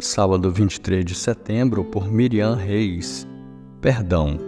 [0.00, 3.26] Sábado 23 de setembro, por Miriam Reis.
[3.80, 4.38] Perdão.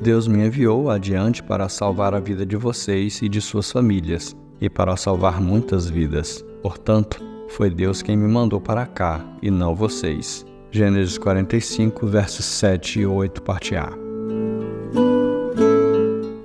[0.00, 4.70] Deus me enviou adiante para salvar a vida de vocês e de suas famílias, e
[4.70, 6.44] para salvar muitas vidas.
[6.62, 10.46] Portanto, foi Deus quem me mandou para cá, e não vocês.
[10.70, 13.90] Gênesis 45, versos 7 e 8, parte A.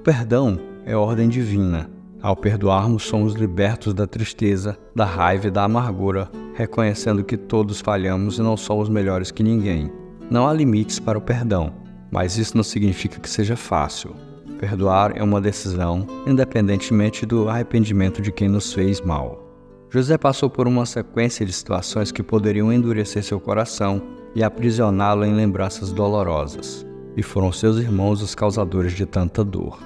[0.04, 1.90] Perdão é ordem divina.
[2.24, 8.38] Ao perdoarmos, somos libertos da tristeza, da raiva e da amargura, reconhecendo que todos falhamos
[8.38, 9.92] e não somos melhores que ninguém.
[10.32, 11.74] Não há limites para o perdão,
[12.10, 14.16] mas isso não significa que seja fácil.
[14.58, 19.46] Perdoar é uma decisão, independentemente do arrependimento de quem nos fez mal.
[19.90, 24.02] José passou por uma sequência de situações que poderiam endurecer seu coração
[24.34, 26.86] e aprisioná-lo em lembranças dolorosas,
[27.18, 29.78] e foram seus irmãos os causadores de tanta dor.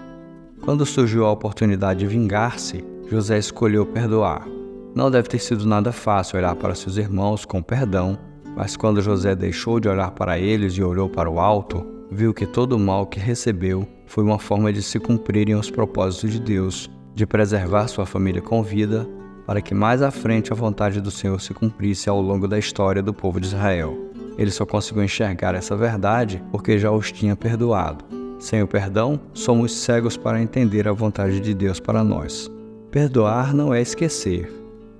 [0.67, 4.45] Quando surgiu a oportunidade de vingar-se, José escolheu perdoar.
[4.94, 8.19] Não deve ter sido nada fácil olhar para seus irmãos com perdão,
[8.53, 12.45] mas quando José deixou de olhar para eles e olhou para o alto, viu que
[12.45, 16.91] todo o mal que recebeu foi uma forma de se cumprirem os propósitos de Deus,
[17.16, 19.08] de preservar sua família com vida,
[19.45, 23.02] para que mais à frente a vontade do Senhor se cumprisse ao longo da história
[23.02, 23.97] do povo de Israel.
[24.38, 28.16] Ele só conseguiu enxergar essa verdade porque já os tinha perdoado.
[28.39, 32.52] Sem o perdão, somos cegos para entender a vontade de Deus para nós.
[32.91, 34.52] Perdoar não é esquecer,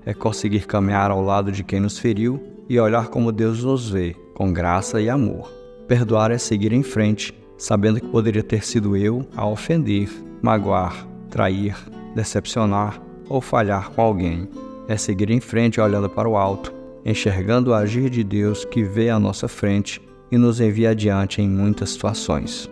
[0.04, 4.14] é conseguir caminhar ao lado de quem nos feriu e olhar como Deus nos vê,
[4.34, 5.50] com graça e amor.
[5.86, 10.10] Perdoar é seguir em frente, sabendo que poderia ter sido eu a ofender,
[10.42, 11.76] magoar, trair,
[12.14, 14.48] decepcionar ou falhar com alguém.
[14.88, 16.72] É seguir em frente olhando para o alto,
[17.04, 21.48] enxergando o agir de Deus que vê à nossa frente e nos envia adiante em
[21.48, 22.68] muitas situações.